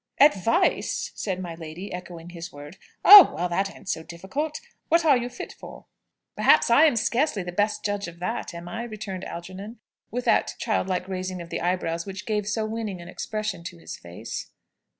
"Advice!" 0.19 1.11
said 1.13 1.39
my 1.39 1.53
lady, 1.53 1.93
echoing 1.93 2.31
his 2.31 2.51
word. 2.51 2.77
"Oh, 3.05 3.35
well, 3.35 3.47
that 3.49 3.69
ain't 3.75 3.87
so 3.87 4.01
difficult. 4.01 4.59
What 4.89 5.05
are 5.05 5.15
you 5.15 5.29
fit 5.29 5.53
for?" 5.53 5.85
"Perhaps 6.35 6.71
I 6.71 6.85
am 6.85 6.95
scarcely 6.95 7.43
the 7.43 7.51
best 7.51 7.85
judge 7.85 8.07
of 8.07 8.17
that, 8.17 8.51
am 8.55 8.67
I?" 8.67 8.81
returned 8.85 9.23
Algernon, 9.25 9.77
with 10.09 10.25
that 10.25 10.55
childlike 10.57 11.07
raising 11.07 11.39
of 11.39 11.51
the 11.51 11.61
eyebrows 11.61 12.07
which 12.07 12.25
gave 12.25 12.47
so 12.47 12.65
winning 12.65 12.99
an 12.99 13.09
expression 13.09 13.63
to 13.65 13.77
his 13.77 13.95
face. 13.95 14.49